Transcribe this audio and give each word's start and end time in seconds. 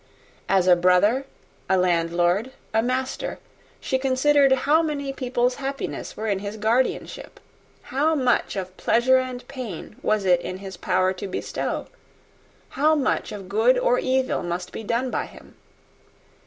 As 0.49 0.65
a 0.65 0.75
brother, 0.75 1.27
a 1.69 1.77
landlord, 1.77 2.51
a 2.73 2.81
master, 2.81 3.37
she 3.79 3.99
considered 3.99 4.51
how 4.51 4.81
many 4.81 5.13
people's 5.13 5.57
happiness 5.61 6.17
were 6.17 6.25
in 6.25 6.39
his 6.39 6.57
guardianship! 6.57 7.39
How 7.83 8.15
much 8.15 8.55
of 8.55 8.75
pleasure 8.77 9.19
or 9.19 9.39
pain 9.47 9.93
it 9.99 10.03
was 10.03 10.25
in 10.25 10.57
his 10.57 10.75
power 10.75 11.13
to 11.13 11.27
bestow! 11.27 11.85
How 12.69 12.95
much 12.95 13.31
of 13.31 13.47
good 13.47 13.77
or 13.77 13.99
evil 13.99 14.41
must 14.41 14.71
be 14.71 14.83
done 14.83 15.11
by 15.11 15.27
him! 15.27 15.55